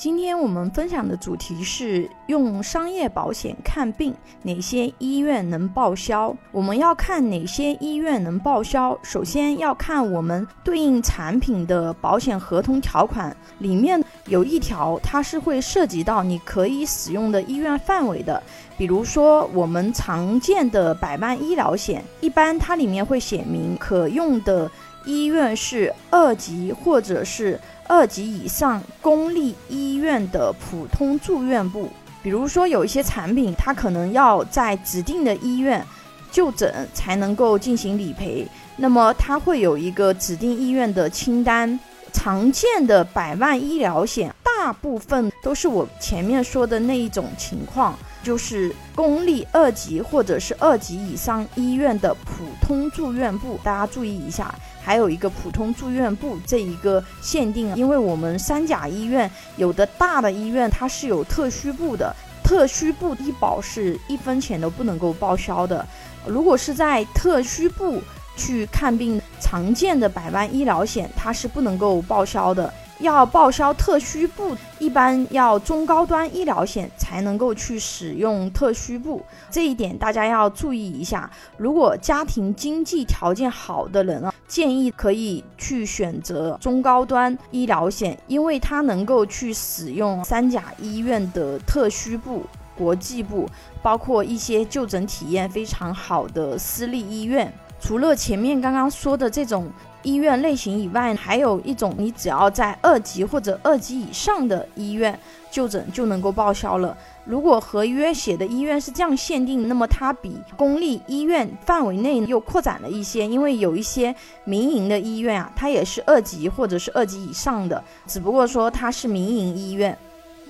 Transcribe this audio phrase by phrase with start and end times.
[0.00, 6.34] 今天我们分享的主题是用商业保险看病，哪些医院能报销？
[6.52, 8.98] 我们要看哪些医院能报销？
[9.02, 18.42] 首先要看我们对应产品的保险合同条款里面有一条，它是会涉及到你可以使用的医院范围的。
[18.78, 24.70] 比如说我们常见的百万医疗险，一般它里面会写明可用的
[25.04, 27.60] 医院是二级或者是。
[27.92, 31.88] 二级以上公立医院的普通住院部，
[32.22, 35.84] 比如说有一些产品，它可能要在指定的医院
[36.30, 41.76] 就诊才能够进行理赔，那么它会有一个指定医院的清单。
[42.12, 54.54] 常见的百万医疗险，大部分都是我前面说的那一种情况，就是公立二级或者是二级以上医院的普通住院部，大家注意一下。
[54.82, 65.86] 还有一个普通住院部这一个限定，因为我们三甲医院有的大的医院它是有特需部的，特需部医保是一分钱都不能够报销的。
[66.26, 68.02] 如果是在特需部
[68.36, 72.72] 去看病，常见的百万医疗险它是不能够报销的。
[73.00, 81.30] 要报销特需部，一般要中高端医疗险才能够去使用特需部，这一点大家要注意一下。
[81.56, 92.44] 如果家庭经济条件好的人啊，建议可以去选择中高端医疗险，因为它能够去使用三甲医院的特需部、
[92.76, 93.48] 国际部，
[93.82, 97.50] 包括一些就诊体验非常好的私立医院。
[97.80, 99.70] 除了前面刚刚说的这种。
[100.02, 105.18] 医院类型以外，还有一种，你只要在二级或者二级以上的医院
[105.50, 106.96] 就诊就能够报销了。
[107.24, 119.96] 如果合约写的医院是这样限定，那么它比公立医院范围内又扩展了一些，因为有一些民营的医院啊，它也是二级或者是二级以上的，只不过说它是民营医院。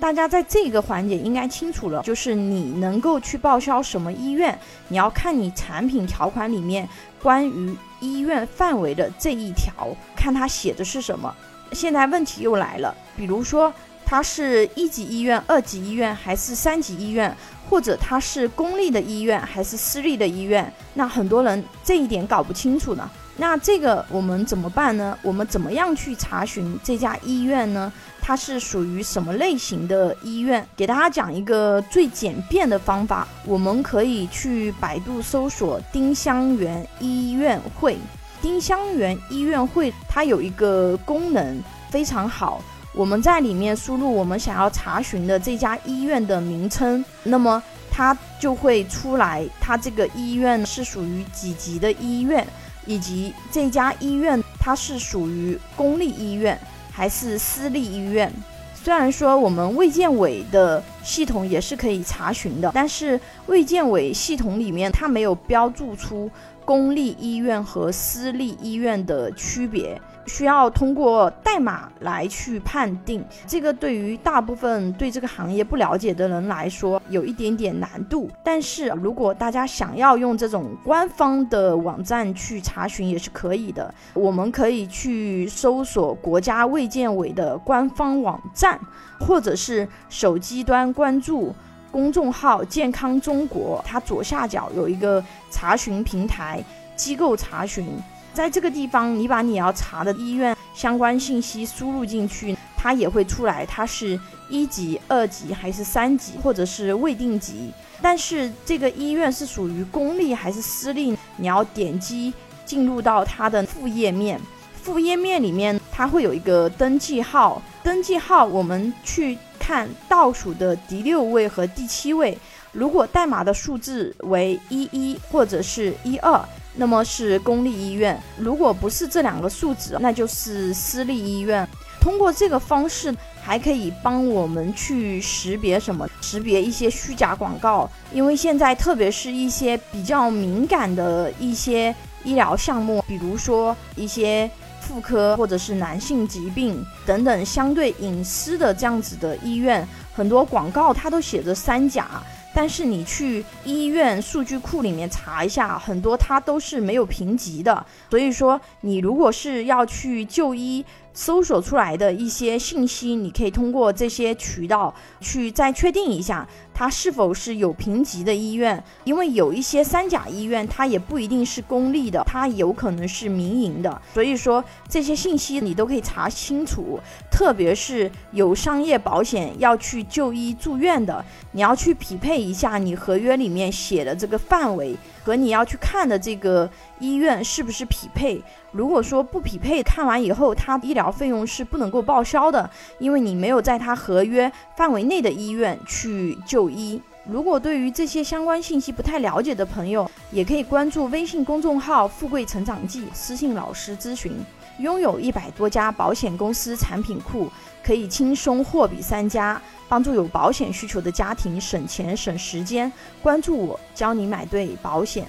[0.01, 6.89] 大家在这个环节应该清楚了，就是你能够去报销什么医院，你要看你产品条款里面
[7.21, 11.31] 关于医院范围的这一条，看它写的是什么。
[11.73, 13.71] 现在问题又来了，比如说
[14.03, 17.37] 它是一级医院、二级医院还是三级医院，
[17.69, 23.07] 或者它是公立的医院还是私立的医院，那很多人这一点搞不清楚呢。
[23.37, 25.17] 那这个我们怎么办呢？
[25.21, 27.91] 我们怎么样去查询这家医院呢？
[28.21, 30.65] 它是属于什么类型的医院？
[30.75, 37.97] 给大家讲一个最简便的方法，我们可以去百度搜索丁香园医院会。
[38.41, 41.59] 丁香园医院会它有一个功能
[41.89, 42.61] 非常好，
[42.93, 52.45] 我们在里面输入我们想要查询的这家医院的名称，那么它就会出来，它这个医院是属于几级的医院。
[52.85, 56.59] 以及这家医院它是属于公立医院
[56.91, 58.31] 还是私立医院？
[58.75, 66.29] 虽然说我们卫健委的系统也是可以查询的，但是卫健委系统里面它没有标注出
[66.63, 69.99] 公立医院和私立医院的区别。
[70.27, 78.29] 需要通过代码来去判定，这个对于大部分对这个行业不了解的人来说有一点点难度。
[78.45, 88.79] 但是如果大家想要用这种官方的网站去查询也是可以的，我们可以去搜索国家卫健委的官方网站，
[89.19, 91.53] 或者是手机端关注
[91.91, 96.63] 公众号“健康中国”，它左下角有一个查询平台，
[96.95, 97.87] 机构查询。
[98.33, 104.17] 在这个地方，你把你要查的医院相关信息输入进去，它也会出来，它是
[104.49, 107.73] 一级、二级还是三级，或者是未定级。
[108.01, 112.33] 但是这个医院是属于公立还是私立，你要点击
[112.65, 114.39] 进入到它的副页面，
[114.81, 119.37] 副页面里面它会有一个登记号，登记号我们去
[119.71, 122.37] 看倒数的第六位和第七位，
[122.73, 126.43] 如果代码的数字为一一或者是一二。
[126.75, 131.67] 那么是公立医院，如果不是这两个数字，那就是私立医院。
[132.01, 136.07] 通过这个方式，还可以帮我们去识别什么？
[136.21, 137.89] 识别一些虚假广告。
[138.13, 144.49] 因为现在，特别是一些比较敏感的一些医疗项目，比如说一些
[144.81, 152.21] 妇科或者是男性疾病等等相对隐私的这样子的医院，很多广告它都写着三甲。
[152.53, 157.85] 但是你去医院数据库里面查一下，很多它都是没有评级的。
[158.09, 166.47] 所以说，你如果是要去就医，搜索出来的一些信息，你可以通过这些渠道去再确定一下。
[166.73, 168.81] 它是否是有评级的医院？
[169.03, 174.01] 因为有一些三甲医院，它也不一定是公立的，它有可能是民营的。
[174.13, 176.99] 所以说这些信息你都可以查清楚。
[177.29, 186.69] 特别是有商业保险要去就医住院的，你要去匹配一下你合约里面写的这个范围和你要去看的这个
[186.99, 188.41] 医院是不是匹配。
[188.71, 192.69] 如果说不匹配，看完以后他医疗费用是不能够报销的，
[192.99, 197.01] 因为你没有在他合约范围内的医院去就医。
[197.25, 204.33] 如果对于这些相关信息不太了解的朋友，也可以关注微信公众号“富贵成长记”，私信老师咨询。
[204.79, 207.51] 拥有一百多家保险公司产品库，
[207.83, 212.91] 可以轻松货比三家，帮助有保险需求的家庭省钱省时间。
[213.21, 215.27] 关注我，教你买对保险。